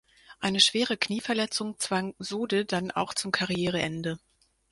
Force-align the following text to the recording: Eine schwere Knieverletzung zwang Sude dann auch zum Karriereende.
Eine 0.39 0.59
schwere 0.61 0.97
Knieverletzung 0.97 1.77
zwang 1.77 2.15
Sude 2.17 2.65
dann 2.65 2.89
auch 2.89 3.13
zum 3.13 3.31
Karriereende. 3.31 4.17